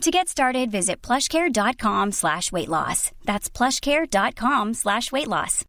To 0.00 0.10
get 0.10 0.28
started, 0.28 0.70
visit 0.70 1.02
plushcare.com 1.02 2.12
slash 2.12 2.50
weight 2.52 2.70
loss. 2.70 3.12
That's 3.26 3.50
plushcare.com 3.50 4.72
slash 4.72 5.12
weight 5.12 5.28
loss. 5.28 5.64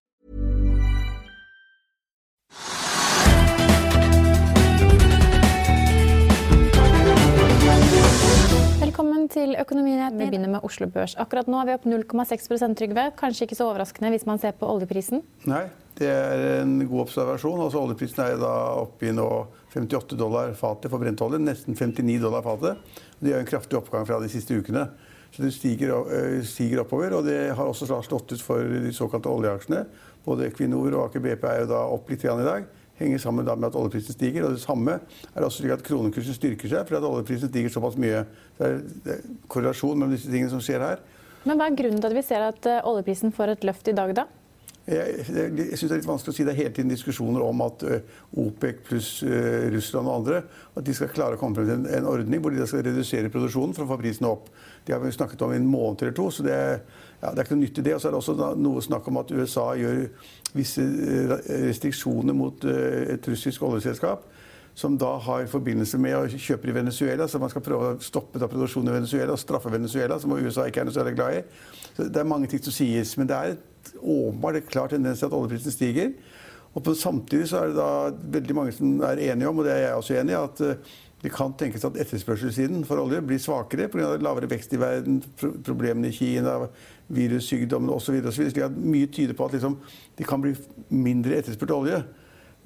Velkommen 8.79 9.27
til 9.27 9.55
Økonominyhetene. 9.59 10.23
Vi 10.23 10.29
begynner 10.29 10.47
med 10.47 10.63
Oslo 10.63 10.87
Børs. 10.87 11.17
Akkurat 11.19 11.51
nå 11.51 11.59
er 11.59 11.67
vi 11.67 11.75
opp 11.75 11.91
0,6% 11.91 12.79
Trygve. 12.79 13.09
Kanskje 13.19 13.49
ikke 13.49 13.59
så 13.59 13.67
overraskende 13.67 14.13
hvis 14.15 14.25
man 14.29 14.39
ser 14.39 14.55
på 14.55 14.69
oljeprisen? 14.71 15.25
Nei, 15.43 15.65
det 15.99 16.07
er 16.07 16.61
en 16.61 16.77
god 16.85 17.09
observasjon. 17.09 17.65
Altså, 17.67 17.83
oljeprisen 17.83 18.23
er 18.29 18.39
da 18.39 18.55
oppe 18.79 19.11
i 19.11 19.15
nå 19.15 19.27
58 19.71 20.17
dollar 20.19 20.53
fatet 20.59 20.91
for 20.91 20.99
brentolje. 21.01 21.39
Nesten 21.39 21.77
59 21.77 22.19
dollar 22.21 22.43
fatet. 22.45 22.77
Det 23.19 23.33
er 23.33 23.39
en 23.39 23.49
kraftig 23.49 23.79
oppgang 23.79 24.05
fra 24.07 24.19
de 24.21 24.29
siste 24.31 24.57
ukene. 24.57 24.89
Så 25.31 25.45
det 25.45 25.53
stiger, 25.55 25.93
øh, 25.95 26.43
stiger 26.43 26.83
oppover. 26.83 27.13
Og 27.15 27.25
det 27.25 27.55
har 27.55 27.65
også 27.65 27.87
slått 28.03 28.31
ut 28.33 28.43
for 28.43 28.59
de 28.59 28.91
såkalte 28.93 29.31
oljeaksjene. 29.31 29.85
Både 30.25 30.49
Equinor 30.49 30.91
og 30.93 31.05
Aker 31.07 31.23
BP 31.23 31.47
er 31.47 31.63
jo 31.63 31.71
da 31.71 31.85
opp 31.87 32.09
litt 32.11 32.25
i 32.25 32.27
dag 32.27 32.67
henger 33.01 33.17
sammen 33.17 33.45
med 33.45 33.69
at 33.69 33.77
oljeprisen 33.77 34.15
stiger. 34.15 34.45
Og 34.45 34.55
det 34.55 34.63
samme 34.63 34.99
er 35.33 35.45
også 35.45 35.63
slik 35.63 35.75
at 35.75 35.85
kronekursen 35.85 36.37
styrker 36.37 36.71
seg 36.71 36.85
fordi 36.87 36.99
at 36.99 37.09
oljeprisen 37.09 37.51
stiger 37.51 37.73
såpass 37.73 37.97
mye. 38.01 38.25
Det 38.59 38.69
er, 38.69 39.23
korrelasjon 39.51 39.97
mellom 39.97 40.13
disse 40.15 40.29
tingene 40.31 40.53
som 40.53 40.61
skjer 40.63 40.85
her. 40.85 41.01
Men 41.47 41.57
Hva 41.57 41.71
er 41.71 41.79
grunnen 41.79 42.01
til 42.01 42.11
at 42.11 42.17
vi 42.17 42.25
ser 42.25 42.45
at 42.45 42.69
øh, 42.69 42.83
oljeprisen 42.91 43.33
får 43.33 43.55
et 43.55 43.65
løft 43.65 43.89
i 43.89 43.97
dag, 43.97 44.13
da? 44.17 44.27
Jeg, 44.87 45.25
jeg 45.29 45.77
syns 45.77 45.91
det 45.91 45.93
er 45.93 45.99
litt 45.99 46.09
vanskelig 46.09 46.33
å 46.33 46.35
si. 46.35 46.45
Det 46.47 46.53
er 46.55 46.59
hele 46.63 46.73
tiden 46.73 46.91
diskusjoner 46.91 47.43
om 47.45 47.61
at 47.67 47.83
OPEC 48.41 48.81
pluss 48.87 49.11
Russland 49.75 50.09
og 50.09 50.15
andre 50.15 50.41
at 50.73 50.87
de 50.87 50.95
skal 50.97 51.11
klare 51.13 51.37
å 51.37 51.41
komme 51.41 51.59
frem 51.59 51.69
til 51.69 51.75
en, 51.75 51.87
en 51.99 52.09
ordning 52.09 52.41
hvor 52.41 52.55
de 52.55 52.65
skal 52.65 52.85
redusere 52.87 53.29
produksjonen 53.29 53.75
for 53.77 53.85
å 53.85 53.91
få 53.91 53.99
prisene 54.01 54.31
opp. 54.31 54.49
Det 54.85 54.95
har 54.95 55.03
vi 55.03 55.13
snakket 55.13 55.45
om 55.45 55.53
i 55.53 55.59
en 55.59 55.69
måned 55.69 56.01
eller 56.01 56.15
to, 56.17 56.27
så 56.33 56.43
det, 56.45 56.57
ja, 57.21 57.29
det 57.29 57.37
er 57.37 57.45
ikke 57.45 57.57
noe 57.57 57.65
nytt 57.67 57.81
i 57.81 57.85
det. 57.85 57.95
Og 57.95 58.01
så 58.01 58.09
er 58.09 58.15
det 58.15 58.21
også 58.21 58.51
noe 58.57 58.81
snakk 58.81 59.09
om 59.11 59.21
at 59.21 59.33
USA 59.37 59.67
gjør 59.77 60.05
visse 60.57 60.85
restriksjoner 61.69 62.37
mot 62.37 62.65
et 62.65 63.31
russisk 63.31 63.67
oljeselskap. 63.67 64.25
Som 64.73 64.95
da 64.95 65.17
har 65.19 65.49
forbindelse 65.51 65.97
med 65.99 66.15
å 66.15 66.27
kjøpe 66.31 66.69
i 66.71 66.73
Venezuela. 66.73 67.27
Så 67.27 67.41
man 67.43 67.51
skal 67.51 67.63
prøve 67.65 67.89
å 67.89 67.97
stoppe 68.01 68.39
da 68.39 68.47
produksjonen 68.49 68.93
i 68.93 68.95
Venezuela 69.01 69.35
og 69.35 69.41
straffe 69.41 69.69
Venezuela, 69.69 70.15
som 70.19 70.31
USA 70.31 70.65
ikke 70.69 70.81
er 70.81 70.87
noe 70.87 70.95
særlig 70.95 71.17
glad 71.17 71.41
i. 71.41 71.41
Så 71.97 72.07
det 72.07 72.21
er 72.21 72.29
mange 72.31 72.47
ting 72.49 72.63
som 72.63 72.73
sies. 72.73 73.11
Men 73.19 73.29
det 73.29 73.37
er 73.37 73.51
et 73.51 73.65
åpenbart 74.01 74.59
en 74.59 74.69
klar 74.69 74.91
tendens 74.91 75.21
til 75.21 75.29
at 75.29 75.37
oljeprisen 75.37 75.75
stiger. 75.75 76.11
Og 76.73 76.83
på, 76.83 76.95
samtidig 76.95 77.49
så 77.51 77.61
er 77.61 77.71
det 77.71 77.79
da 77.79 77.89
veldig 78.37 78.55
mange 78.55 78.75
som 78.75 79.01
er 79.03 79.19
enige 79.31 79.49
om, 79.49 79.59
og 79.59 79.67
det 79.67 79.73
er 79.73 79.81
jeg 79.85 79.95
også 79.99 80.19
enig 80.21 80.35
i, 80.35 80.39
at 80.39 80.61
uh, 80.63 80.99
det 81.21 81.31
kan 81.35 81.53
tenkes 81.57 81.83
at 81.85 81.97
etterspørselssiden 82.01 82.85
for 82.87 83.01
olje 83.03 83.19
blir 83.21 83.41
svakere 83.41 83.89
pga. 83.91 84.15
lavere 84.17 84.49
vekst 84.49 84.73
i 84.73 84.79
verden, 84.81 85.19
problemene 85.37 86.09
i 86.09 86.15
Kina, 86.15 86.55
virussykdommene 87.13 87.93
osv. 87.93 88.17
Slik 88.31 88.63
at 88.65 88.77
mye 88.77 89.09
tyder 89.11 89.37
på 89.37 89.45
at 89.45 89.57
liksom, 89.57 89.77
det 90.17 90.25
kan 90.27 90.41
bli 90.41 90.55
mindre 90.89 91.37
etterspurt 91.37 91.75
olje. 91.75 92.01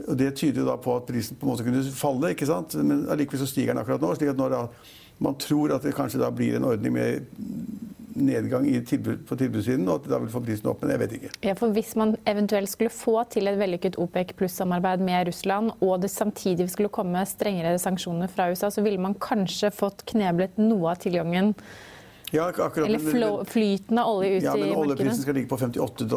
Og 0.07 0.17
Det 0.17 0.35
tyder 0.35 0.65
da 0.67 0.77
på 0.79 0.95
at 0.95 1.07
prisen 1.07 1.37
på 1.39 1.47
en 1.47 1.51
måte 1.51 1.63
kunne 1.63 1.83
falle, 1.95 2.31
ikke 2.31 2.47
sant? 2.47 2.75
men 2.75 3.07
allikevel 3.11 3.43
så 3.43 3.49
stiger 3.51 3.73
den 3.73 3.81
akkurat 3.83 4.01
nå. 4.01 4.13
slik 4.15 4.31
at 4.31 4.39
når 4.39 4.49
da, 4.49 4.61
man 5.19 5.37
tror 5.39 5.75
at 5.75 5.83
det 5.83 5.95
kanskje 5.95 6.19
da 6.19 6.31
blir 6.31 6.55
en 6.55 6.67
ordning 6.67 6.93
med 6.93 7.27
nedgang 8.15 8.67
tilbud, 8.87 9.25
på 9.27 9.37
tilbudssiden, 9.39 9.87
og 9.89 10.03
at 10.03 10.11
da 10.13 10.19
vil 10.23 10.31
få 10.31 10.41
prisen 10.43 10.69
opp. 10.71 10.83
Men 10.83 10.95
jeg 10.95 11.01
vet 11.03 11.15
ikke. 11.17 11.31
Ja, 11.47 11.55
for 11.59 11.75
Hvis 11.75 11.95
man 11.99 12.15
eventuelt 12.27 12.71
skulle 12.71 12.93
få 12.93 13.17
til 13.31 13.51
et 13.51 13.59
vellykket 13.59 13.99
OPEC 14.01 14.35
pluss-samarbeid 14.39 15.03
med 15.03 15.27
Russland, 15.29 15.73
og 15.81 16.01
det 16.01 16.11
samtidig 16.13 16.69
skulle 16.71 16.93
komme 16.93 17.25
strengere 17.27 17.75
sanksjoner 17.81 18.31
fra 18.31 18.49
USA, 18.51 18.71
så 18.71 18.83
ville 18.85 19.01
man 19.01 19.17
kanskje 19.19 19.73
fått 19.75 20.05
kneblet 20.11 20.57
noe 20.61 20.93
av 20.93 21.03
tilgangen 21.03 21.53
ja, 22.31 22.47
akkurat, 22.49 22.77
eller 22.77 23.45
flyten 23.45 23.99
av 24.01 24.09
olje 24.09 24.37
ut 24.37 24.43
ja, 24.43 24.55
i 24.55 24.59
markedet. 24.59 24.77
Oljeprisen 24.77 25.21
skal 25.21 25.37
ligge 25.37 25.49
på 25.51 25.57
58 25.61 26.07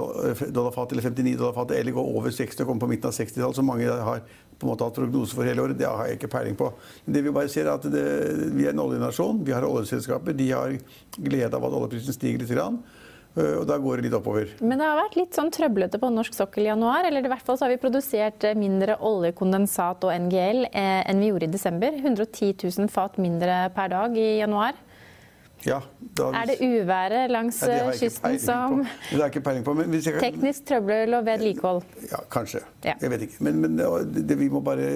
dollar 0.50 0.72
fat 0.74 0.92
eller 0.92 1.02
59 1.02 1.34
dollar 1.36 1.56
fat, 1.56 1.74
eller 1.76 1.94
gå 1.94 2.04
over 2.16 2.34
60 2.34 2.64
og 2.64 2.70
komme 2.70 2.82
på 2.82 2.90
midten 2.90 3.10
av 3.10 3.16
60-tallet, 3.16 3.58
som 3.58 3.68
mange 3.68 3.98
har 4.08 4.22
på 4.58 4.66
en 4.66 4.72
måte 4.72 4.86
hatt 4.86 4.98
prognose 4.98 5.36
for 5.38 5.46
hele 5.46 5.62
året. 5.62 5.78
Det 5.78 5.86
har 5.86 6.08
jeg 6.08 6.18
ikke 6.18 6.32
peiling 6.34 6.56
på. 6.58 6.72
Det 7.06 7.22
Vi 7.22 7.34
bare 7.34 7.50
ser 7.52 7.66
er 7.66 7.76
at 7.76 7.86
det, 7.86 8.06
vi 8.56 8.66
er 8.66 8.74
en 8.74 8.82
oljenasjon. 8.82 9.44
Vi 9.46 9.54
har 9.54 9.66
oljeselskaper. 9.66 10.34
De 10.34 10.50
har 10.50 10.74
glede 11.16 11.54
av 11.54 11.68
at 11.68 11.76
oljeprisen 11.78 12.16
stiger 12.16 12.42
litt. 12.42 12.54
Grann. 12.58 12.80
Og 13.38 13.66
da 13.68 13.76
går 13.78 14.00
det 14.00 14.08
litt 14.08 14.16
oppover. 14.16 14.50
Men 14.58 14.80
det 14.80 14.86
har 14.88 14.98
vært 14.98 15.16
litt 15.18 15.36
sånn 15.36 15.50
trøblete 15.54 16.00
på 16.02 16.10
norsk 16.10 16.34
sokkel 16.34 16.66
i 16.66 16.70
januar. 16.72 17.06
Eller 17.06 17.22
i 17.22 17.30
hvert 17.30 17.44
fall 17.44 17.58
så 17.58 17.66
har 17.66 17.74
vi 17.74 17.80
produsert 17.82 18.46
mindre 18.58 18.96
oljekondensat 19.04 20.06
og 20.08 20.14
NGL 20.26 20.64
eh, 20.72 21.04
enn 21.06 21.22
vi 21.22 21.30
gjorde 21.30 21.46
i 21.46 21.52
desember. 21.52 21.94
110 22.00 22.56
000 22.64 22.90
fat 22.90 23.20
mindre 23.22 23.68
per 23.76 23.92
dag 23.94 24.18
i 24.18 24.28
januar. 24.40 24.78
Ja, 25.66 25.80
da, 26.14 26.28
er 26.38 26.50
det 26.52 26.56
uværet 26.62 27.32
langs 27.32 27.56
ja, 27.66 27.88
kysten 27.90 28.36
som 28.38 28.82
Det 28.84 29.16
har 29.16 29.24
jeg 29.24 29.32
ikke 29.32 29.42
peiling 29.48 29.64
på. 29.66 29.74
Kan... 29.74 30.20
Teknisk 30.22 30.68
trøbbel 30.68 31.16
og 31.18 31.24
vedlikehold? 31.26 31.80
Ja, 32.12 32.20
kanskje. 32.30 32.60
Ja. 32.84 32.94
Jeg 33.02 33.10
vet 33.10 33.24
ikke. 33.26 33.38
Men, 33.48 33.58
men 33.64 33.80
det, 34.14 34.36
vi 34.38 34.48
må 34.52 34.62
bare 34.64 34.86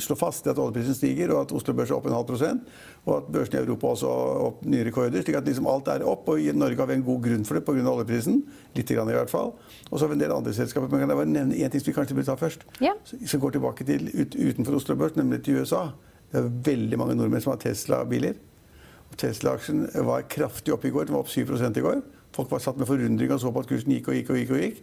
slå 0.00 0.16
fast, 0.16 0.46
er 0.46 0.54
at 0.54 0.62
oljeprisen 0.62 0.96
stiger, 0.96 1.34
og 1.34 1.44
at 1.44 1.52
Oslo 1.58 1.76
Børs 1.76 1.92
er 1.92 1.98
opp 1.98 2.08
en 2.08 2.16
halv 2.16 2.28
prosent. 2.30 2.64
Og 3.04 3.12
at 3.18 3.28
børsen 3.36 3.58
i 3.58 3.60
Europa 3.60 3.92
også 3.92 4.14
har 4.14 4.40
opp 4.48 4.64
nye 4.66 4.88
rekorder. 4.88 5.22
slik 5.22 5.36
at 5.38 5.46
liksom 5.46 5.68
alt 5.70 5.92
er 5.92 6.06
opp. 6.08 6.24
Og 6.32 6.40
i 6.40 6.48
Norge 6.56 6.80
har 6.80 6.90
vi 6.90 6.96
en 6.96 7.06
god 7.06 7.22
grunn 7.28 7.44
for 7.46 7.60
det 7.60 7.64
pga. 7.68 7.84
oljeprisen. 7.92 8.42
Litt 8.78 8.96
grann 8.96 9.12
i 9.12 9.18
hvert 9.18 9.30
fall. 9.30 9.52
Og 9.90 9.98
så 9.98 10.06
har 10.06 10.14
vi 10.14 10.18
en 10.18 10.24
del 10.24 10.34
andre 10.34 10.56
selskaper. 10.56 10.88
Men 10.88 11.04
kan 11.04 11.14
jeg 11.14 11.20
bare 11.20 11.34
nevne 11.36 11.60
én 11.60 11.70
ting 11.70 11.84
som 11.84 11.92
vi 11.92 11.98
kanskje 12.00 12.16
burde 12.16 12.30
ta 12.32 12.40
først? 12.40 12.66
Ja. 12.80 12.96
Som 13.04 13.44
går 13.44 13.58
tilbake 13.58 13.84
til 13.84 14.08
ut, 14.08 14.34
utenfor 14.34 14.80
Oslo 14.80 14.96
Børs, 14.96 15.16
nemlig 15.20 15.44
til 15.44 15.60
USA. 15.60 15.90
Det 16.32 16.40
er 16.40 16.52
veldig 16.72 16.98
mange 16.98 17.14
nordmenn 17.14 17.44
som 17.44 17.52
har 17.54 17.62
Tesla-biler. 17.62 18.40
Tesla-aksjen 19.16 19.86
var 20.06 20.26
kraftig 20.28 20.74
opp 20.74 20.84
i 20.84 20.92
går. 20.92 21.08
Den 21.08 21.16
var 21.16 21.24
opp 21.24 21.32
7 21.32 21.42
i 21.42 21.84
går. 21.84 22.00
Folk 22.36 22.50
var 22.50 22.60
satt 22.60 22.76
med 22.76 22.88
forundring 22.88 23.32
og 23.32 23.40
så 23.40 23.52
på 23.52 23.62
at 23.62 23.68
kursen 23.70 23.94
gikk 23.94 24.10
og 24.10 24.18
gikk 24.18 24.32
og 24.32 24.40
gikk. 24.40 24.50
Og 24.50 24.64
gikk. 24.64 24.82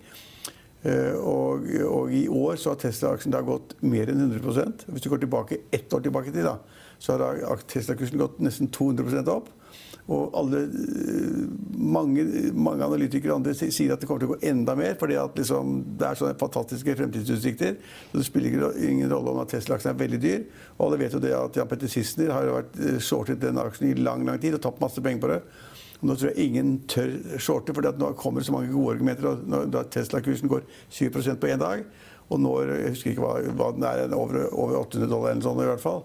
Eh, 0.84 1.16
og, 1.16 1.68
og 1.88 2.12
i 2.12 2.26
år 2.28 2.58
så 2.60 2.74
har 2.74 2.80
Tesla-aksjen 2.82 3.36
gått 3.48 3.78
mer 3.88 4.10
enn 4.12 4.26
100% 4.26 4.82
Hvis 4.92 5.06
du 5.06 5.08
går 5.14 5.22
tilbake 5.22 5.62
ett 5.72 5.94
år 5.96 6.04
tilbake 6.04 6.34
til, 6.36 6.44
da, 6.44 6.58
så 7.00 7.16
har 7.22 7.62
Tesla-kursen 7.72 8.20
gått 8.20 8.42
nesten 8.44 8.72
200% 8.74 9.32
opp. 9.32 9.48
Og 10.12 10.34
alle, 10.36 10.59
eh, 10.68 11.44
mange, 11.80 12.25
mange 12.52 12.84
analytikere 12.84 13.36
andre 13.38 13.53
sier 13.56 13.94
at 13.94 14.02
det 14.02 14.08
kommer 14.08 14.19
til 14.19 14.31
å 14.31 14.34
gå 14.34 14.50
enda 14.50 14.75
mer. 14.75 14.96
fordi 15.00 15.16
liksom, 15.36 15.97
det 15.97 16.08
er 16.08 16.16
sånne 16.19 16.40
fantastiske 16.40 16.95
fremtidsutsikter. 16.95 17.75
Så 18.12 18.18
det 18.18 18.25
spiller 18.25 18.74
ingen 18.83 19.10
rolle 19.10 19.31
om 19.31 19.39
at 19.39 19.50
Tesla-aksjen 19.50 19.94
er 19.94 20.00
veldig 20.00 20.19
dyr. 20.22 20.44
Og 20.78 20.88
alle 20.88 21.00
vet 21.00 21.13
jo 21.13 21.19
det 21.19 21.33
at 21.33 21.56
Jan 21.56 21.68
Petter 21.68 21.88
Sissener 21.88 22.33
har 22.33 22.51
vært 22.51 22.80
eh, 22.80 23.00
shortet 23.00 23.39
den 23.39 23.57
aksjen 23.57 23.92
i 23.92 23.94
lang 24.01 24.25
lang 24.28 24.39
tid 24.39 24.54
og 24.56 24.62
tapt 24.62 24.81
masse 24.81 25.01
penger 25.01 25.22
på 25.22 25.31
det. 25.31 25.42
Og 26.01 26.10
nå 26.10 26.16
tror 26.16 26.33
jeg 26.33 26.50
ingen 26.50 26.81
tør 26.92 27.13
shorte, 27.39 27.74
for 27.74 27.81
nå 27.81 28.10
kommer 28.19 28.44
så 28.44 28.51
mange 28.51 28.74
gode 28.74 28.98
argumenter. 28.98 29.30
og 29.30 29.72
Da 29.72 29.86
Tesla-kursen 29.88 30.51
går 30.51 30.68
7% 30.92 31.39
på 31.39 31.48
én 31.48 31.63
dag, 31.63 31.86
og 32.28 32.39
når 32.39 32.75
jeg 32.75 32.89
husker 32.89 33.12
ikke 33.12 33.24
hva, 33.24 33.39
hva 33.56 33.72
den 33.72 33.88
er, 33.88 34.12
over, 34.16 34.50
over 34.51 34.81
800 34.81 35.07
dollar 35.07 35.31
eller 35.31 35.44
sånn 35.44 35.63
i 35.63 35.69
hvert 35.69 35.83
fall 35.83 36.04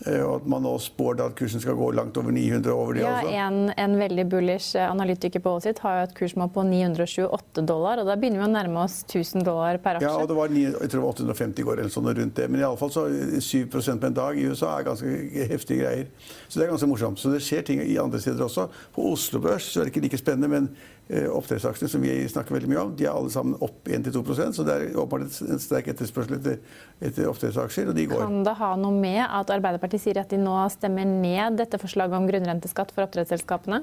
og 0.00 0.34
at 0.38 0.46
man 0.48 0.62
nå 0.64 0.72
spår 0.80 1.20
at 1.24 1.34
kursen 1.36 1.60
skal 1.60 1.74
gå 1.76 1.90
langt 1.92 2.16
over 2.16 2.32
900 2.32 2.72
over 2.72 2.96
det 2.96 3.02
ja, 3.02 3.16
også. 3.18 3.32
En, 3.42 3.72
en 3.74 3.96
veldig 4.00 4.24
bullish 4.30 4.78
eh, 4.78 4.86
analytiker 4.86 5.42
på 5.42 5.52
Wall 5.52 5.64
Street 5.64 5.82
har 5.84 5.98
jo 5.98 6.04
et 6.06 6.14
kursmål 6.16 6.52
på 6.54 6.64
928 6.68 7.64
dollar. 7.68 8.00
og 8.00 8.08
Da 8.08 8.16
begynner 8.20 8.40
vi 8.40 8.46
å 8.46 8.52
nærme 8.52 8.84
oss 8.84 9.00
1000 9.02 9.44
dollar 9.46 9.80
per 9.82 9.98
aksje. 9.98 10.08
Ja, 10.08 10.22
og 10.22 10.30
det 10.30 10.38
var 10.38 10.54
9, 10.54 10.62
jeg 10.70 10.92
tror 10.94 11.08
850 11.10 11.60
i 11.60 11.66
går 11.68 11.82
eller 11.82 11.92
sånn 11.92 12.08
rundt 12.08 12.38
det. 12.38 12.46
Men 12.48 12.62
iallfall 12.62 12.94
så 12.94 13.08
7% 13.10 14.00
på 14.00 14.10
en 14.10 14.16
dag 14.20 14.38
i 14.38 14.46
USA 14.46 14.76
er 14.76 14.88
ganske 14.88 15.44
heftige 15.50 15.82
greier. 15.82 16.08
Så 16.46 16.60
det 16.60 16.66
er 16.66 16.72
ganske 16.72 16.90
morsomt. 16.90 17.20
Så 17.20 17.34
det 17.34 17.42
skjer 17.44 17.66
ting 17.66 17.84
i 17.84 17.98
andre 18.00 18.22
steder 18.22 18.46
også. 18.46 18.70
På 18.94 19.10
Oslo 19.12 19.42
Børs 19.42 19.68
så 19.72 19.82
er 19.82 19.90
det 19.90 19.94
ikke 19.94 20.06
like 20.06 20.22
spennende, 20.22 20.54
men 20.54 20.72
Eh, 21.10 21.26
oppdrettsaksjene 21.26 21.90
som 21.90 22.02
vi 22.04 22.12
snakker 22.30 22.54
veldig 22.54 22.68
mye 22.70 22.82
om, 22.84 22.90
de 22.94 23.02
er 23.08 23.10
alle 23.10 23.32
sammen 23.34 23.56
opp 23.66 23.88
1-2% 23.90 24.54
så 24.54 24.62
det 24.62 24.74
er 24.76 24.92
åpenbart 24.94 25.40
en 25.42 25.58
sterk 25.58 25.88
etterspørsel 25.90 26.36
etter, 26.36 26.60
etter 27.02 27.26
oppdrettsaksjer, 27.26 27.88
og 27.90 27.96
de 27.98 28.04
går. 28.12 28.20
Kan 28.22 28.44
det 28.46 28.52
ha 28.60 28.68
noe 28.78 28.94
med 28.94 29.18
at 29.24 29.50
Arbeiderpartiet 29.50 29.79
sier 30.00 30.20
at 30.20 30.30
de 30.30 30.38
nå 30.40 30.56
stemmer 30.72 31.08
ned 31.08 31.56
dette 31.60 31.80
forslaget 31.80 32.18
om 32.18 32.28
grunnrenteskatt 32.28 32.92
for 32.92 33.06
oppdrettsselskapene? 33.06 33.82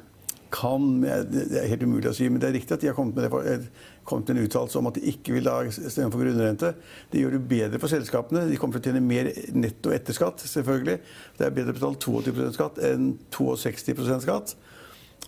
Kan, 0.54 1.02
Det 1.02 1.60
er 1.60 1.68
helt 1.68 1.84
umulig 1.84 2.08
å 2.08 2.16
si, 2.16 2.30
men 2.30 2.40
det 2.40 2.48
er 2.48 2.56
riktig 2.56 2.78
at 2.78 2.82
de 2.82 2.88
har 2.88 2.96
kommet 2.96 3.18
med, 3.18 3.26
det, 3.28 3.68
kommet 4.08 4.30
med 4.30 4.38
en 4.38 4.46
uttalelse 4.48 4.80
om 4.80 4.88
at 4.88 4.96
de 4.96 5.10
ikke 5.12 5.34
vil 5.36 5.50
stemme 5.74 6.12
for 6.14 6.24
grunnrente. 6.24 6.74
Det 7.12 7.20
gjør 7.20 7.36
det 7.36 7.42
bedre 7.50 7.82
for 7.82 7.92
selskapene. 7.92 8.46
De 8.48 8.56
kommer 8.56 8.80
til 8.80 8.94
å 8.94 8.94
tjene 8.94 9.04
mer 9.04 9.28
netto 9.58 9.92
etter 9.92 10.16
skatt, 10.16 10.46
selvfølgelig. 10.48 11.02
Det 11.38 11.48
er 11.48 11.58
bedre 11.58 11.76
å 11.76 11.80
betale 11.82 12.00
22 12.00 12.54
skatt 12.56 12.80
enn 12.88 13.12
62% 13.36 14.24
skatt. 14.24 14.56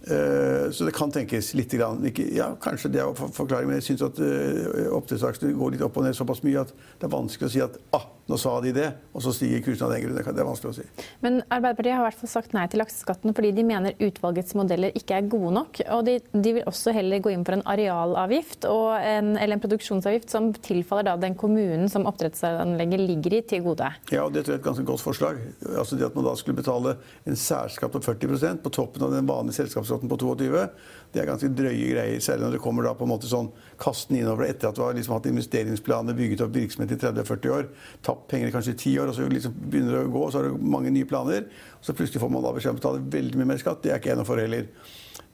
Eh, 0.08 0.72
så 0.72 0.88
det 0.88 0.96
kan 0.96 1.12
tenkes 1.12 1.52
litt. 1.60 1.76
Ja, 1.76 2.54
kanskje 2.62 2.94
det 2.94 3.04
er 3.04 3.12
forklaring, 3.36 3.68
men 3.68 3.82
jeg 3.82 3.90
syns 3.90 4.06
at 4.08 4.22
eh, 4.24 4.88
oppdrettsaksjene 4.96 5.58
går 5.60 5.76
litt 5.76 5.84
opp 5.84 6.00
og 6.00 6.08
ned 6.08 6.16
såpass 6.16 6.46
mye 6.48 6.64
at 6.64 6.72
det 6.72 7.10
er 7.10 7.14
vanskelig 7.18 7.50
å 7.50 7.54
si 7.58 7.64
at 7.66 7.76
ah, 7.98 8.08
nå 8.30 8.38
sa 8.38 8.52
de 8.62 8.74
det, 8.76 8.88
og 9.14 9.24
så 9.26 9.34
stiger 9.34 9.64
kursen 9.66 9.88
av 9.88 9.94
den 9.96 10.04
grunn. 10.04 10.18
Det 10.20 10.44
er 10.44 10.48
vanskelig 10.48 10.72
å 10.72 10.78
si. 10.78 10.86
Men 11.26 11.40
Arbeiderpartiet 11.48 11.96
har 11.96 12.04
i 12.04 12.08
hvert 12.08 12.20
fall 12.22 12.32
sagt 12.32 12.54
nei 12.54 12.66
til 12.70 12.82
lakseskatten 12.84 13.34
fordi 13.36 13.52
de 13.58 13.66
mener 13.66 13.98
utvalgets 14.06 14.56
modeller 14.58 14.94
ikke 14.98 15.18
er 15.18 15.30
gode 15.32 15.54
nok. 15.58 15.82
Og 15.96 16.04
de, 16.06 16.20
de 16.32 16.54
vil 16.60 16.70
også 16.70 16.94
heller 16.96 17.24
gå 17.26 17.34
inn 17.34 17.46
for 17.48 17.58
en 17.58 17.66
arealavgift 17.74 18.68
en, 18.70 19.34
eller 19.34 19.58
en 19.58 19.64
produksjonsavgift 19.64 20.30
som 20.34 20.52
tilfaller 20.54 21.18
den 21.22 21.38
kommunen 21.40 21.90
som 21.90 22.06
oppdrettsanlegget 22.10 23.04
ligger 23.04 23.40
i, 23.40 23.42
til 23.50 23.66
gode. 23.66 23.90
Ja, 24.14 24.28
og 24.28 24.36
det 24.36 24.46
tror 24.46 24.56
jeg 24.56 24.60
er 24.60 24.64
et 24.64 24.70
ganske 24.70 24.88
godt 24.92 25.04
forslag. 25.04 25.42
Altså 25.74 25.98
det 25.98 26.10
At 26.10 26.18
man 26.18 26.30
da 26.30 26.36
skulle 26.38 26.62
betale 26.62 26.96
en 27.26 27.40
særskatt 27.40 27.94
på 27.94 28.04
40% 28.06 28.64
på 28.64 28.74
toppen 28.74 29.06
av 29.06 29.14
den 29.16 29.30
vanlige 29.30 29.64
selskapsskatten 29.64 30.12
på 30.12 30.22
22 30.22 30.68
det 31.14 31.24
er 31.24 31.30
ganske 31.30 31.50
drøye 31.58 31.90
greier, 31.90 32.22
særlig 32.22 32.46
når 32.46 32.56
det 32.56 32.62
kommer 32.62 32.86
da 32.86 32.94
på 32.98 33.06
en 33.08 33.10
måte 33.10 33.30
sånn 33.30 33.50
kasten 33.82 34.20
innover 34.20 34.46
etter 34.46 34.70
at 34.70 34.78
du 34.78 34.84
har 34.84 34.94
liksom 34.94 35.16
hatt 35.16 35.30
investeringsplaner, 35.30 36.18
bygget 36.18 36.44
opp 36.46 36.54
virksomhet 36.54 36.94
i 36.94 37.00
30-40 37.02 37.54
år, 37.56 37.70
tapt 38.06 38.19
penger 38.30 38.50
i 38.50 38.54
kanskje 38.54 38.78
ti 38.80 38.94
år, 39.00 39.12
og 39.12 39.18
så 39.18 39.28
liksom 39.30 39.56
begynner 39.56 39.96
det 39.96 40.06
å 40.08 40.14
gå, 40.14 40.24
og 40.26 40.32
så 40.34 40.42
har 40.42 40.50
du 40.50 40.70
mange 40.76 40.92
nye 40.94 41.08
planer. 41.10 41.50
Og 41.80 41.86
så 41.86 41.96
plutselig 41.98 42.22
får 42.24 42.32
man 42.34 42.46
da 42.46 42.54
beskjed 42.56 42.74
om 42.74 42.80
å 42.80 42.82
betale 42.82 43.06
veldig 43.18 43.40
mye 43.40 43.52
mer 43.54 43.62
skatt. 43.62 43.84
Det 43.84 43.94
er 43.94 44.02
ikke 44.02 44.14
jeg 44.14 44.20
noe 44.20 44.28
for 44.28 44.42
heller. 44.42 44.68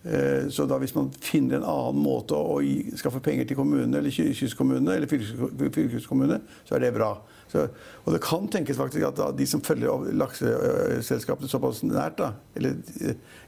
Eh, 0.05 0.49
så 0.53 0.67
da 0.69 0.77
hvis 0.81 0.93
man 0.93 1.09
finner 1.17 1.57
en 1.57 1.69
annen 1.69 2.03
måte 2.05 2.37
å 2.37 2.59
skaffe 2.99 3.23
penger 3.25 3.47
til 3.49 3.57
kommunene, 3.57 4.01
eller 4.01 4.13
kystkommunene 4.13 4.99
eller 4.99 5.09
fylkeskommunene, 5.09 6.41
så 6.67 6.77
er 6.77 6.85
det 6.85 6.93
bra. 6.97 7.15
Så, 7.49 7.63
og 8.03 8.13
det 8.13 8.21
kan 8.25 8.45
tenkes 8.51 8.77
faktisk 8.77 9.05
at 9.07 9.21
de 9.37 9.47
som 9.49 9.63
følger 9.65 10.11
lakseselskapene 10.17 11.49
såpass 11.49 11.81
nært, 11.85 12.19
da, 12.21 12.31
eller 12.57 12.77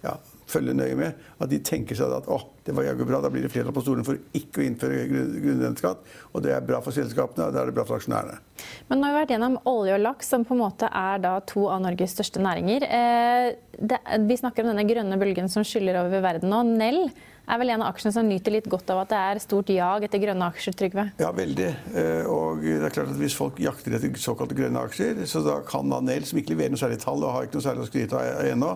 ja, 0.03 0.15
følger 0.47 0.77
nøye 0.77 0.95
med, 0.97 1.25
at 1.43 1.51
de 1.51 1.59
tenker 1.65 1.97
seg 1.97 2.13
at 2.15 2.29
å, 2.31 2.39
det 2.65 2.75
var 2.75 2.87
jaggu 2.87 3.05
bra, 3.09 3.19
da 3.23 3.31
blir 3.33 3.43
det 3.45 3.51
flertall 3.51 3.75
på 3.75 3.83
stolen 3.83 4.07
for 4.07 4.19
ikke 4.37 4.63
å 4.63 4.67
innføre 4.67 5.05
grunnrenteskatt. 5.11 6.05
Og 6.33 6.45
det 6.45 6.55
er 6.55 6.65
bra 6.65 6.81
for 6.85 6.95
selskapene, 6.95 7.49
og 7.49 7.55
det 7.55 7.61
er 7.61 7.75
bra 7.75 7.85
for 7.87 7.99
aksjonærene. 7.99 8.39
Men 8.87 8.99
nå 8.99 9.07
har 9.07 9.15
vi 9.15 9.21
vært 9.23 9.33
gjennom 9.35 9.57
olje 9.69 9.95
og 9.97 10.03
laks, 10.03 10.29
som 10.33 10.45
på 10.47 10.55
en 10.55 10.61
måte 10.61 10.89
er 10.89 11.23
da 11.23 11.37
to 11.49 11.65
av 11.71 11.81
Norges 11.83 12.13
største 12.15 12.41
næringer. 12.43 12.85
Eh, 12.87 13.47
det, 13.77 13.99
vi 14.29 14.37
snakker 14.39 14.63
om 14.63 14.71
denne 14.71 14.85
grønne 14.89 15.17
bølgen 15.21 15.49
som 15.51 15.65
skyller 15.67 15.99
over 16.03 16.23
verden 16.23 16.53
nå. 16.53 16.61
Nell 16.77 17.03
er 17.47 17.59
vel 17.61 17.71
en 17.71 17.83
av 17.85 17.93
aksjene 17.93 18.13
som 18.15 18.27
nyter 18.27 18.57
litt 18.57 18.69
godt 18.69 18.89
av 18.91 19.03
at 19.05 19.11
det 19.11 19.19
er 19.31 19.41
stort 19.43 19.69
jag 19.71 20.05
etter 20.07 20.21
grønne 20.21 20.49
aksjer, 20.51 20.75
Trygve? 20.77 21.07
Ja, 21.21 21.29
veldig. 21.35 21.69
Eh, 21.95 22.31
og 22.31 22.63
det 22.65 22.79
er 22.89 22.95
klart 22.95 23.13
at 23.13 23.21
hvis 23.21 23.37
folk 23.37 23.61
jakter 23.63 23.95
etter 23.97 24.21
såkalte 24.21 24.57
grønne 24.57 24.83
aksjer, 24.89 25.23
så 25.29 25.43
da 25.45 25.59
kan 25.67 25.87
da 25.91 26.01
Nell, 26.03 26.27
som 26.27 26.41
ikke 26.41 26.55
leverer 26.55 26.73
noe 26.75 26.81
særlig 26.81 26.99
tall 27.03 27.23
og 27.23 27.35
har 27.35 27.47
ikke 27.47 27.59
noe 27.59 27.67
særlig 27.69 27.85
å 27.85 27.91
skryte 27.91 28.19
av 28.19 28.51
ennå, 28.51 28.73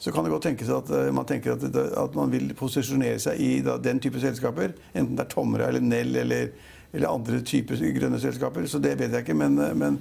så 0.00 0.12
kan 0.14 0.24
det 0.24 0.32
godt 0.32 0.46
tenkes 0.48 0.72
at 0.72 0.90
eh, 0.96 1.12
man 1.14 1.28
tenker 1.28 1.54
at, 1.54 1.64
at 1.76 2.14
man 2.16 2.32
vil 2.32 2.50
posisjonere 2.58 3.20
seg 3.22 3.40
i 3.44 3.50
da, 3.64 3.76
den 3.78 4.00
type 4.02 4.22
selskaper. 4.22 4.72
Enten 4.94 5.18
det 5.18 5.26
er 5.26 5.32
Tomra 5.34 5.68
eller 5.68 5.84
Nell 5.84 6.16
eller, 6.24 6.54
eller, 6.92 7.08
andre 7.08 7.40
typer 7.46 7.80
grønne 7.96 8.20
selskaper. 8.20 8.66
Så 8.66 8.80
det 8.82 8.96
vet 8.98 9.14
jeg 9.14 9.24
ikke. 9.24 9.38
Men, 9.38 9.58
men 9.78 9.98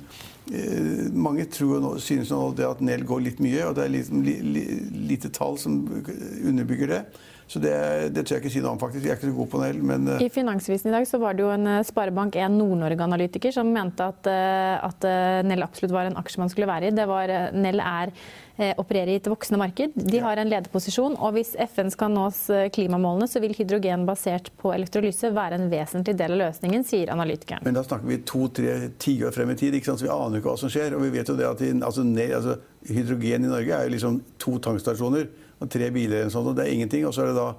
eh, 0.51 1.09
mange 1.13 1.45
tror 1.53 1.86
og 1.94 2.03
synes 2.03 2.31
nå 2.33 2.53
at 2.68 2.81
Nell 2.86 3.06
går 3.07 3.25
litt 3.25 3.44
mye, 3.44 3.65
og 3.68 3.77
det 3.77 3.86
er 3.86 3.94
lite, 3.94 4.24
li, 4.25 4.38
li, 4.56 4.65
lite 5.12 5.33
tall 5.36 5.59
som 5.62 5.81
underbygger 5.88 6.95
det. 6.95 7.03
Så 7.50 7.62
det, 7.63 7.74
det, 8.13 8.25
tør 8.25 8.38
jeg 8.38 8.44
ikke 8.44 8.54
si 8.54 8.62
noe 8.62 8.75
om, 8.75 8.81
faktisk. 8.81 9.06
Jeg 9.07 9.16
er 9.16 9.18
ikke 9.18 9.31
så 9.31 9.38
god 9.40 9.50
på 9.50 9.62
Nell, 9.63 9.80
men 9.92 10.12
I 10.22 10.30
Finansvisen 10.34 10.92
i 10.92 10.94
dag 10.94 11.07
så 11.10 11.18
var 11.22 11.34
det 11.34 11.46
jo 11.46 11.54
en 11.54 11.66
Sparebank1 11.88 12.54
Nord-Norge-analytiker 12.60 13.56
som 13.56 13.72
mente 13.74 14.06
at, 14.06 14.30
at 14.30 15.10
Nell 15.50 15.66
absolutt 15.66 15.96
var 15.96 16.12
en 16.12 16.19
aksje 16.22 16.44
man 16.44 16.54
skulle 16.54 16.69
være 16.69 16.92
i. 16.92 16.94
Det 16.94 17.07
var, 17.10 17.34
Nell 17.57 17.81
er 17.81 18.13
Eh, 18.60 18.74
opererer 18.78 19.13
i 19.13 19.16
et 19.16 19.28
voksende 19.31 19.56
marked. 19.62 19.94
De 19.96 20.19
har 20.19 20.36
en 20.38 20.50
lederposisjon. 20.51 21.13
Og 21.24 21.38
hvis 21.38 21.54
FN 21.72 21.88
skal 21.94 22.12
nås 22.12 22.42
eh, 22.51 22.66
klimamålene, 22.75 23.30
så 23.31 23.40
vil 23.40 23.54
hydrogen 23.56 24.04
basert 24.07 24.50
på 24.60 24.74
elektrolyse 24.75 25.31
være 25.31 25.56
en 25.56 25.69
vesentlig 25.72 26.18
del 26.19 26.36
av 26.36 26.42
løsningen, 26.42 26.84
sier 26.84 27.13
analytikeren. 27.13 27.63
Men 27.63 27.78
da 27.78 27.86
snakker 27.88 28.10
vi 28.10 28.18
to-tre 28.28 28.74
tiår 29.00 29.31
frem 29.31 29.54
i 29.54 29.56
tid, 29.62 29.78
ikke 29.80 29.88
sant? 29.88 30.04
så 30.04 30.10
vi 30.10 30.12
aner 30.12 30.42
ikke 30.42 30.51
hva 30.51 30.60
som 30.60 30.74
skjer. 30.74 30.98
Og 30.98 31.06
vi 31.06 31.13
vet 31.13 31.31
jo 31.31 31.38
det 31.40 31.48
at 31.48 31.63
altså, 31.88 32.04
altså, 32.25 32.57
hydrogen 32.90 33.48
i 33.48 33.54
Norge 33.54 33.78
er 33.78 33.88
jo 33.88 33.96
liksom 33.96 34.19
to 34.44 34.57
tankstasjoner 34.68 35.31
tre 35.67 35.89
biler 35.91 36.21
eller 36.21 36.31
sånt, 36.31 36.47
og 36.47 36.56
det 36.56 36.65
er 36.65 36.77
ingenting. 36.77 37.03
Og 37.07 37.13
så 37.15 37.25
er 37.25 37.33
det 37.33 37.41
da 37.41 37.50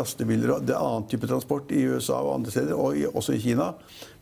lastebiler 0.00 0.56
og 0.56 0.66
det 0.66 0.74
er 0.74 0.82
annen 0.82 1.06
type 1.10 1.28
transport 1.30 1.70
i 1.76 1.84
USA 1.86 2.18
og 2.18 2.34
andre 2.40 2.54
steder, 2.54 2.74
og 2.74 2.98
også 3.14 3.36
i 3.36 3.42
Kina. 3.42 3.70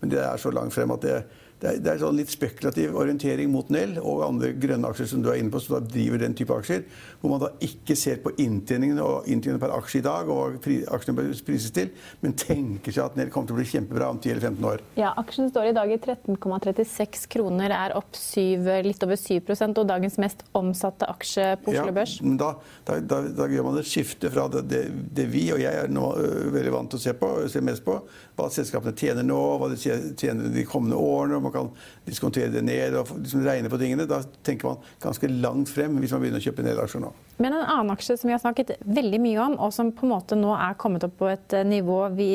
Men 0.02 0.12
det 0.12 0.20
er 0.20 0.42
så 0.42 0.52
langt 0.52 0.74
frem 0.76 0.92
at 0.92 1.06
det 1.06 1.16
det 1.60 1.68
er, 1.70 1.78
det 1.80 1.92
er 1.92 2.00
sånn 2.02 2.18
litt 2.18 2.32
spekulativ 2.32 2.96
orientering 3.00 3.48
mot 3.52 3.70
Nell 3.72 3.96
og 4.02 4.24
andre 4.26 4.50
grønne 4.60 4.90
aksjer 4.90 5.08
som 5.08 5.22
du 5.24 5.30
er 5.32 5.40
inne 5.40 5.52
på, 5.52 5.60
som 5.62 5.78
da 5.78 5.88
driver 5.88 6.20
den 6.20 6.34
type 6.36 6.52
aksjer, 6.52 6.82
hvor 7.22 7.32
man 7.32 7.40
da 7.40 7.48
ikke 7.64 7.96
ser 7.96 8.20
på 8.24 8.34
inntjeningen 8.42 9.00
og 9.00 9.28
inntjeningen 9.30 9.62
per 9.62 9.72
aksje 9.78 10.02
i 10.02 10.04
dag 10.04 10.28
og 10.32 10.58
aksjene 10.60 11.16
bør 11.16 11.30
prises 11.46 11.72
til, 11.72 11.92
men 12.20 12.36
tenker 12.36 12.92
seg 12.92 13.06
at 13.06 13.16
Nell 13.16 13.32
kommer 13.32 13.48
til 13.48 13.56
å 13.56 13.60
bli 13.60 13.68
kjempebra 13.70 14.10
om 14.12 14.20
10 14.20 14.34
eller 14.34 14.48
15 14.50 14.68
år. 14.68 14.84
Ja, 15.00 15.14
Aksjen 15.16 15.48
står 15.48 15.70
i 15.70 15.74
dag 15.76 15.92
i 15.94 15.98
13,36 16.02 17.24
kroner, 17.32 17.72
er 17.72 17.96
opp 17.96 18.12
7, 18.20 18.68
litt 18.84 19.06
over 19.06 19.16
7% 19.16 19.80
og 19.80 19.88
dagens 19.88 20.20
mest 20.20 20.44
omsatte 20.56 21.08
aksje 21.08 21.48
på 21.64 21.72
Oslo 21.72 21.96
Børs. 21.96 22.18
Ja, 22.20 22.36
da, 22.42 22.52
da, 22.84 23.00
da, 23.00 23.22
da, 23.40 23.48
gjør 23.48 23.70
man 23.70 23.80
et 23.80 23.88
skifte 23.88 24.28
fra 24.34 24.44
det, 24.52 24.66
det, 24.68 24.84
det 25.16 25.28
vi 25.32 25.46
og 25.54 25.62
jeg 25.62 25.86
er 25.86 25.88
nå 25.92 26.12
veldig 26.52 26.74
vant 26.74 26.92
til 26.92 27.00
å 27.00 27.04
se 27.06 27.16
på, 27.16 27.32
se 27.48 27.64
mest 27.64 27.84
på, 27.86 27.96
hva 28.36 28.50
selskapene 28.52 28.92
tjener 28.98 29.24
nå, 29.24 29.40
hva 29.56 29.72
de 29.72 29.80
tjener 29.80 30.52
de 30.52 30.66
kommende 30.68 31.00
årene 31.00 31.40
man 31.46 31.54
kan 31.54 31.70
diskontere 32.06 32.50
det 32.52 32.64
ned 32.66 32.96
og 33.00 33.14
liksom 33.20 33.44
regne 33.46 33.70
på 33.72 33.80
tingene. 33.80 34.08
Da 34.10 34.20
tenker 34.46 34.72
man 34.72 34.90
ganske 35.02 35.30
langt 35.30 35.72
frem 35.72 35.96
hvis 36.02 36.14
man 36.14 36.24
begynner 36.24 36.42
å 36.42 36.46
kjøpe 36.46 36.66
nedaksjer 36.66 37.04
nå. 37.06 37.12
Men 37.36 37.52
en 37.52 37.64
annen 37.64 37.92
aksje 37.92 38.16
som 38.16 38.30
vi 38.30 38.34
har 38.34 38.40
snakket 38.40 38.76
veldig 38.80 39.20
mye 39.20 39.40
om, 39.44 39.56
og 39.60 39.72
som 39.76 39.92
på 39.92 40.06
en 40.06 40.14
måte 40.14 40.38
nå 40.38 40.54
er 40.56 40.76
kommet 40.80 41.04
opp 41.04 41.18
på 41.20 41.28
et 41.28 41.56
eh, 41.56 41.66
nivå 41.68 41.98
vi 42.16 42.30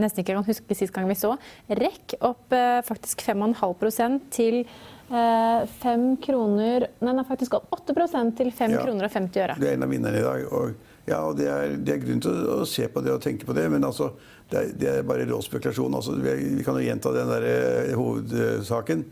nesten 0.00 0.24
ikke 0.24 0.34
kan 0.34 0.46
huske 0.46 0.78
sist 0.78 0.94
gang 0.94 1.06
vi 1.10 1.18
så, 1.18 1.36
REC 1.70 2.16
opp 2.26 2.56
eh, 2.56 2.80
faktisk 2.86 3.22
5,5 3.26 4.18
til 4.34 4.64
5 5.10 5.16
eh, 5.18 6.04
kroner 6.22 6.86
Nei, 7.00 7.10
den 7.10 7.22
er 7.22 7.26
faktisk 7.26 7.56
opp 7.58 7.72
8% 7.74 8.36
til 8.38 8.52
5 8.54 8.74
ja, 8.76 8.84
kroner 8.84 9.08
og 9.08 9.14
50 9.14 9.42
øre. 9.44 9.56
Det 9.58 9.70
er 9.70 9.78
en 9.78 9.86
av 9.86 9.90
vinnerne 9.90 10.20
i 10.20 10.26
dag. 10.26 10.46
og 10.50 10.89
ja, 11.08 11.22
og 11.24 11.36
det 11.38 11.48
er, 11.48 11.74
det 11.80 11.94
er 11.94 12.02
grunn 12.04 12.22
til 12.22 12.46
å, 12.52 12.60
se 12.68 12.86
på 12.92 13.02
det 13.04 13.14
og 13.14 13.22
tenke 13.24 13.48
på 13.48 13.56
det, 13.56 13.66
men 13.72 13.86
altså, 13.86 14.12
det, 14.50 14.60
er, 14.60 14.72
det 14.76 14.90
er 14.92 15.08
bare 15.08 15.26
rå 15.30 15.40
spekulasjon. 15.42 15.96
Altså, 15.96 16.16
vi, 16.20 16.34
vi, 16.58 16.64
kan 16.66 16.78
jo 16.78 16.84
gjenta 16.84 17.12
den 17.14 17.30
der 17.32 17.46
eh, 17.48 17.92
hovedsaken. 17.98 19.06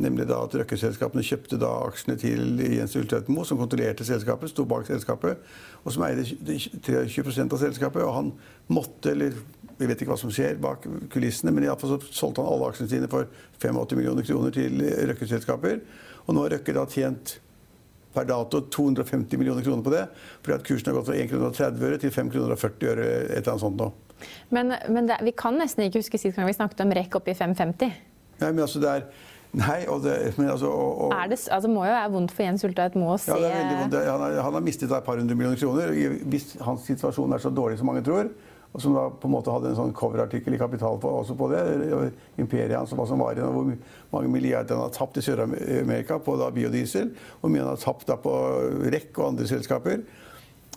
Nemlig 0.00 0.28
da 0.30 0.38
at 0.46 0.54
Røkke-selskapene 0.54 1.24
kjøpte 1.26 1.58
da 1.60 1.70
aksjene 1.88 2.14
til 2.20 2.60
Jens 2.62 2.94
Ulltvedt 2.96 3.26
som 3.48 3.58
kontrollerte 3.58 4.06
selskapet, 4.06 4.52
sto 4.52 4.64
bak 4.68 4.86
selskapet, 4.88 5.42
og 5.82 5.92
som 5.92 6.04
eide 6.06 6.24
23 6.24 7.42
av 7.42 7.58
selskapet. 7.60 8.04
Og 8.06 8.14
han 8.14 8.30
måtte, 8.72 9.12
eller 9.12 9.34
vi 9.80 9.88
vet 9.90 10.00
ikke 10.00 10.14
hva 10.14 10.20
som 10.20 10.32
skjer 10.32 10.60
bak 10.62 10.86
kulissene, 11.12 11.52
men 11.52 11.66
iallfall 11.66 11.96
så 11.96 12.00
solgte 12.22 12.44
han 12.44 12.52
alle 12.54 12.70
aksjene 12.70 12.92
sine 12.94 13.10
for 13.12 13.28
85 13.58 13.98
millioner 13.98 14.28
kroner 14.28 14.54
til 14.54 14.80
Røkke-selskaper. 15.10 15.82
Og 16.26 16.36
nå 16.36 16.46
har 16.46 16.56
Røkke 16.56 16.76
da 16.76 16.86
tjent 16.88 17.40
per 18.14 18.28
dato 18.28 18.62
250 18.68 19.38
millioner 19.40 19.64
kroner 19.66 19.86
på 19.86 19.94
det. 19.94 20.04
Fordi 20.42 20.56
at 20.56 20.66
kursen 20.66 20.90
har 20.90 20.98
gått 20.98 21.10
fra 21.10 21.18
1,30 21.18 21.80
kr 21.80 21.98
til 22.02 22.14
5,40 22.14 22.78
kr 22.80 23.02
et 23.02 23.40
eller 23.40 23.52
annet 23.54 23.64
sånt 23.64 23.80
nå. 23.80 23.90
Men, 24.52 24.74
men 24.92 25.08
det, 25.08 25.20
vi 25.24 25.32
kan 25.32 25.56
nesten 25.56 25.86
ikke 25.86 26.02
huske 26.02 26.20
sist 26.20 26.36
gang 26.36 26.48
vi 26.48 26.56
snakket 26.56 26.82
om 26.84 26.94
REC 26.96 27.14
opp 27.16 27.28
i 27.30 27.36
5,50. 27.36 27.92
Nei, 28.40 28.48
men 28.50 28.64
altså 28.66 28.82
det 28.82 28.96
er 28.98 29.10
Nei, 29.50 29.80
og 29.90 30.04
det, 30.04 30.12
men 30.38 30.46
altså, 30.52 30.68
og, 30.70 30.90
og, 31.08 31.12
er 31.16 31.32
det 31.32 31.40
altså, 31.50 31.66
må 31.66 31.82
jo 31.82 31.90
være 31.90 32.10
vondt 32.12 32.30
for 32.30 32.46
Jens 32.46 32.62
Ultvedt 32.68 32.94
må 33.00 33.16
se 33.18 33.34
ja, 33.34 33.38
det 33.42 33.48
er 33.48 33.56
veldig 33.56 33.78
vondt. 33.80 33.96
Han, 34.06 34.22
har, 34.22 34.36
han 34.46 34.54
har 34.54 34.62
mistet 34.62 34.92
et 34.94 35.06
par 35.08 35.18
hundre 35.18 35.34
millioner 35.34 35.58
kroner. 35.58 35.90
Hvis 36.30 36.52
hans 36.62 36.84
situasjon 36.86 37.34
er 37.34 37.42
så 37.42 37.50
dårlig 37.50 37.80
som 37.80 37.90
mange 37.90 38.04
tror, 38.06 38.30
og 38.70 38.82
som 38.82 38.94
da 38.94 39.08
på 39.10 39.26
en 39.26 39.34
måte 39.34 39.50
hadde 39.50 39.72
en 39.72 39.78
sånn 39.80 39.94
coverartikkel 39.96 40.54
i 40.54 40.60
Kapital 40.60 40.98
på, 41.02 41.10
også 41.24 41.34
på 41.38 41.48
det. 41.50 41.62
Imperiet 42.38 42.76
hans, 42.78 42.92
hva 42.94 43.06
som 43.08 43.18
var 43.22 43.34
igjen, 43.34 43.50
hvor 43.50 43.72
mange 44.14 44.30
milliarder 44.30 44.78
han 44.78 44.86
har 44.86 44.94
tapt 44.94 45.18
i 45.18 45.24
Sør-Amerika 45.26 46.20
på 46.22 46.36
da 46.38 46.52
biodiesel. 46.54 47.10
Hvor 47.40 47.50
mye 47.50 47.64
han 47.64 47.72
har 47.72 47.82
tapt 47.82 48.06
da 48.12 48.18
på 48.22 48.34
REC 48.86 49.10
og 49.16 49.24
andre 49.32 49.48
selskaper. 49.50 50.04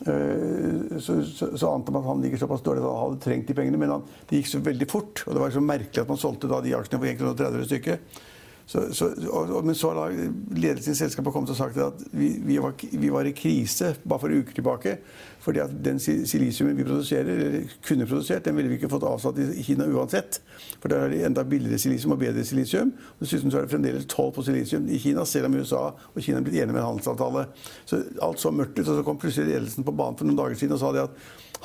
Eh, 0.10 0.98
så, 0.98 1.20
så, 1.22 1.52
så 1.54 1.70
ante 1.70 1.94
man 1.94 2.02
at 2.02 2.10
han 2.10 2.26
ligger 2.26 2.42
såpass 2.42 2.66
dårlig 2.66 2.82
at 2.82 2.90
han 2.90 3.04
hadde 3.04 3.24
trengt 3.28 3.52
de 3.52 3.58
pengene. 3.62 3.82
Men 3.84 3.94
han, 4.00 4.12
det 4.30 4.42
gikk 4.42 4.50
så 4.56 4.66
veldig 4.66 4.90
fort, 4.90 5.26
og 5.28 5.38
det 5.38 5.46
var 5.46 5.54
så 5.54 5.66
merkelig 5.70 6.02
at 6.02 6.14
man 6.16 6.22
solgte 6.24 6.50
da 6.50 6.64
de 6.66 6.74
aksjene 6.80 7.04
for 7.04 7.14
1,30 7.14 7.60
kr 7.60 7.68
stykket. 7.70 8.22
Så, 8.65 8.93
så, 8.96 9.10
og, 9.27 9.65
men 9.65 9.75
så 9.75 9.89
har 9.91 10.13
ledelsen 10.55 10.96
i 10.96 10.98
selskapet 10.98 11.34
kommet 11.36 11.51
og 11.51 11.58
sagt 11.58 11.77
at 11.84 12.00
vi, 12.15 12.29
vi, 12.46 12.58
var, 12.63 12.74
vi, 12.79 13.10
var, 13.12 13.27
i 13.27 13.34
krise 13.36 13.91
bare 14.08 14.22
for 14.22 14.32
en 14.32 14.39
uke 14.39 14.55
tilbake. 14.55 14.96
Fordi 15.43 15.60
at 15.60 15.74
den 15.84 16.00
silisiumen 16.00 16.77
vi 16.77 16.86
produserer, 16.88 17.27
eller 17.27 17.74
kunne 17.84 18.08
produsert, 18.08 18.46
den 18.46 18.55
ville 18.55 18.72
vi 18.72 18.77
ikke 18.79 18.89
fått 18.93 19.03
avsatt 19.08 19.41
i 19.43 19.65
Kina 19.67 19.89
uansett. 19.91 20.39
For 20.79 20.88
der 20.91 21.03
er 21.03 21.12
det 21.12 21.20
enda 21.27 21.43
billigere 21.43 21.82
silisium 21.84 22.15
og 22.15 22.22
bedre 22.24 22.46
silisium. 22.48 22.93
Og 23.17 23.25
Dessuten 23.25 23.51
så 23.51 23.60
er 23.60 23.67
det 23.67 23.74
fremdeles 23.75 24.08
toll 24.12 24.32
på 24.36 24.46
silisium 24.48 24.88
i 24.88 25.01
Kina, 25.03 25.25
selv 25.27 25.50
om 25.50 25.60
USA 25.60 25.84
og 25.91 26.24
Kina 26.24 26.39
er 26.39 26.48
blitt 26.48 26.62
enige 26.62 26.72
med 26.72 26.82
en 26.86 26.93
handelsavtale. 26.93 27.46
Så 27.89 28.00
alt 28.24 28.39
så 28.39 28.53
mørkt 28.55 28.79
ut. 28.79 28.88
Og 28.88 28.96
så 28.96 29.03
kom 29.03 29.20
plutselig 29.20 29.51
ledelsen 29.51 29.84
på 29.84 29.96
banen 29.96 30.17
for 30.20 30.29
noen 30.29 30.39
dager 30.39 30.63
siden 30.63 30.77
og 30.77 30.84
sa 30.86 30.96
det 30.96 31.03
at 31.10 31.20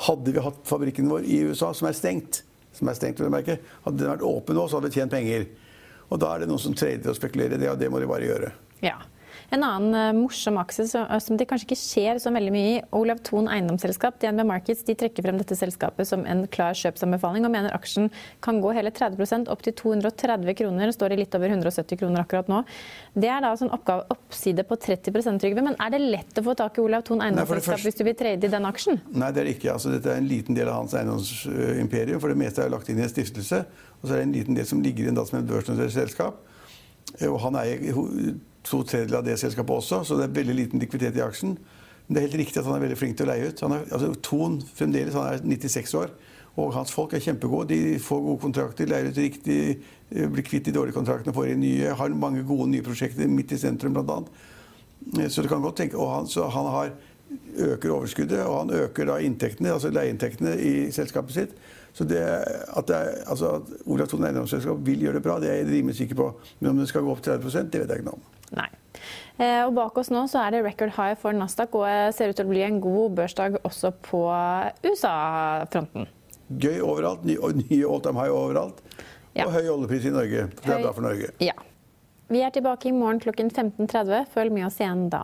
hadde 0.09 0.35
vi 0.35 0.43
hatt 0.43 0.61
fabrikken 0.67 1.09
vår 1.11 1.23
i 1.27 1.41
USA, 1.47 1.71
som 1.75 1.87
er 1.87 1.95
stengt, 1.95 2.43
som 2.75 2.91
er 2.91 2.99
stengt, 2.99 3.19
hadde 3.23 3.57
den 3.99 4.11
vært 4.11 4.23
åpen 4.27 4.55
nå, 4.55 4.67
så 4.67 4.79
hadde 4.79 4.91
vi 4.91 4.99
tjent 4.99 5.15
penger. 5.15 5.47
Og 6.09 6.19
da 6.21 6.33
er 6.33 6.43
det 6.43 6.49
noen 6.49 6.61
som 6.61 6.75
trader 6.77 7.11
og 7.11 7.17
spekulerer 7.17 7.57
i 7.57 7.61
det, 7.61 7.69
og 7.71 7.79
det 7.79 7.89
må 7.93 8.01
de 8.01 8.09
bare 8.09 8.25
gjøre. 8.25 8.51
Ja. 8.85 8.95
En 9.53 9.63
annen 9.65 9.95
uh, 9.95 10.17
morsom 10.17 10.59
aksje 10.61 10.85
som, 10.91 11.05
eh, 11.09 11.37
det 11.39 11.47
kanskje 11.49 11.69
ikke 11.69 11.79
skjer 11.79 12.19
så 12.21 12.33
veldig 12.35 12.53
mye 12.53 12.71
i, 12.73 12.81
Olav 12.95 13.21
Thon 13.25 13.49
eiendomsselskap, 13.51 14.19
DNB 14.21 14.45
Markets, 14.47 14.83
de 14.87 14.95
trekker 14.99 15.25
frem 15.25 15.39
dette 15.39 15.57
selskapet 15.57 16.09
som 16.09 16.25
en 16.29 16.45
klar 16.51 16.77
kjøpsanbefaling 16.77 17.47
og 17.47 17.53
mener 17.53 17.73
aksjen 17.75 18.09
kan 18.45 18.59
gå 18.63 18.73
hele 18.77 18.91
30% 18.95 19.49
opp 19.49 19.63
til 19.65 19.75
230 19.79 20.57
kroner. 20.59 20.93
Står 20.95 21.15
i 21.15 21.21
litt 21.21 21.35
over 21.37 21.53
170 21.55 21.99
kroner 22.01 22.23
akkurat 22.23 22.51
nå. 22.51 22.61
Det 23.15 23.31
er 23.31 23.43
da 23.43 23.53
altså 23.53 23.67
en 23.67 23.73
oppgave, 23.77 24.05
oppside 24.13 24.65
på 24.67 24.77
30% 24.79 25.39
Trygve. 25.39 25.63
Men 25.63 25.77
er 25.81 25.93
det 25.93 26.01
lett 26.03 26.39
å 26.41 26.43
få 26.45 26.55
tak 26.59 26.77
i 26.77 26.83
Olav 26.83 27.05
Thon 27.07 27.23
eiendomsselskap 27.23 27.79
Nei, 27.79 27.85
hvis 27.87 27.99
du 27.99 28.03
vil 28.07 28.17
trade 28.19 28.47
i 28.47 28.51
den 28.51 28.67
aksjen? 28.67 28.99
Nei, 29.13 29.31
det 29.33 29.43
er 29.43 29.49
det 29.49 29.55
ikke. 29.57 29.73
Altså, 29.75 29.93
dette 29.93 30.11
er 30.11 30.21
en 30.21 30.29
liten 30.29 30.57
del 30.57 30.69
av 30.71 30.81
hans 30.81 30.95
eiendomsimperium. 30.99 32.21
For 32.21 32.33
det 32.33 32.39
meste 32.41 32.65
er 32.65 32.73
lagt 32.73 32.91
inn 32.91 32.99
i 32.99 33.05
en 33.05 33.11
stiftelse. 33.11 33.63
Og 33.99 34.05
så 34.05 34.13
er 34.13 34.21
det 34.21 34.27
en 34.27 34.35
liten 34.35 34.57
del 34.57 34.67
som 34.67 34.83
ligger 34.83 35.11
da 35.15 35.25
som 35.27 35.39
et 35.39 35.49
børsnotert 35.49 35.95
selskap. 35.95 36.43
Og 37.25 37.39
han 37.41 37.57
eier 37.59 37.81
to 38.67 38.81
tredjedeler 38.83 39.21
av 39.21 39.27
det 39.27 39.37
selskapet 39.39 39.75
også, 39.75 40.01
så 40.03 40.17
det 40.19 40.27
er 40.27 40.35
veldig 40.39 40.55
liten 40.57 40.81
likviditet 40.81 41.19
i 41.19 41.23
aksjen. 41.25 41.55
Men 42.07 42.15
det 42.15 42.21
er 42.21 42.27
helt 42.27 42.39
riktig 42.41 42.59
at 42.59 42.67
han 42.67 42.75
er 42.79 42.83
veldig 42.87 42.97
flink 42.97 43.17
til 43.17 43.27
å 43.27 43.29
leie 43.29 43.49
ut. 43.51 43.63
Han 43.65 43.75
er, 43.75 43.85
altså, 43.93 44.11
Ton 44.25 44.59
fremdeles, 44.75 45.15
han 45.15 45.35
er 45.35 45.43
96 45.45 45.95
år, 45.99 46.13
og 46.59 46.73
hans 46.75 46.93
folk 46.93 47.13
er 47.13 47.23
kjempegode. 47.23 47.69
De 47.69 47.99
får 48.01 48.23
gode 48.25 48.41
kontrakter, 48.43 48.89
leier 48.89 49.11
ut 49.11 49.19
riktig, 49.21 49.59
eh, 50.09 50.25
blir 50.25 50.45
kvitt 50.45 50.65
de 50.65 50.73
dårlige 50.75 50.97
kontraktene, 50.97 51.35
får 51.35 51.51
inn 51.53 51.61
nye. 51.61 51.93
Har 51.95 52.09
mange 52.09 52.43
gode 52.43 52.69
nye 52.71 52.85
prosjekter 52.85 53.29
midt 53.29 53.53
i 53.53 53.61
sentrum, 53.61 53.93
bl.a. 53.93 54.23
Eh, 55.19 55.29
så 55.29 55.45
du 55.45 55.51
kan 55.51 55.61
godt 55.61 55.77
tenke, 55.83 55.97
og 56.01 56.09
han, 56.15 56.51
han 56.57 56.71
har, 56.73 56.91
øker 57.61 57.93
overskuddet, 57.93 58.41
og 58.41 58.55
han 58.63 58.71
øker 58.73 59.05
da 59.05 59.19
inntektene, 59.21 59.75
altså 59.75 59.91
leieinntektene 59.93 60.55
i 60.57 60.73
selskapet 60.91 61.35
sitt. 61.35 61.51
Så 61.93 62.05
det, 62.07 62.21
at, 62.21 62.87
det, 62.87 62.99
altså 63.27 63.55
at 63.59 63.71
Olav 63.85 64.09
Thon 64.11 64.27
eiendomsselskap 64.27 64.83
vil 64.85 65.07
gjøre 65.07 65.19
det 65.19 65.25
bra, 65.25 65.39
det 65.41 65.49
er 65.51 65.61
jeg 65.61 65.71
rimelig 65.71 65.97
sikker 65.99 66.19
på. 66.19 66.29
Men 66.59 66.73
om 66.73 66.83
det 66.83 66.89
skal 66.91 67.05
gå 67.05 67.13
opp 67.13 67.23
30 67.25 67.71
det 67.71 67.81
vet 67.81 67.89
jeg 67.89 68.01
ikke 68.01 68.09
noe 68.09 68.19
om. 68.19 68.27
Nei. 68.59 68.69
Eh, 69.39 69.61
og 69.63 69.73
bak 69.77 69.97
oss 70.01 70.09
nå 70.11 70.25
så 70.27 70.41
er 70.43 70.55
det 70.55 70.63
record 70.65 70.93
high 70.97 71.15
for 71.19 71.35
Nasdaq 71.35 71.75
og 71.79 72.15
ser 72.15 72.31
ut 72.31 72.39
til 72.39 72.47
å 72.47 72.51
bli 72.51 72.63
en 72.65 72.79
god 72.83 73.15
børsdag 73.19 73.59
også 73.63 73.93
på 74.05 74.23
USA-fronten. 74.83 76.09
Gøy 76.49 76.79
overalt. 76.81 77.25
Ny, 77.29 77.37
nye 77.63 77.83
all 77.85 78.01
time 78.03 78.19
high 78.19 78.33
overalt. 78.33 78.81
Ja. 79.37 79.45
Og 79.45 79.53
høy 79.53 79.69
oljepris 79.69 80.09
i 80.09 80.13
Norge. 80.13 80.47
Det 80.57 80.73
er 80.73 80.83
bra 80.83 80.93
for 80.95 81.05
Norge. 81.05 81.31
Ja. 81.43 81.55
Vi 82.29 82.41
er 82.45 82.51
tilbake 82.53 82.89
i 82.89 82.93
morgen 82.93 83.21
klokken 83.21 83.49
15.30. 83.49 84.27
Følg 84.33 84.53
med 84.53 84.67
oss 84.67 84.81
igjen 84.81 85.07
da. 85.13 85.23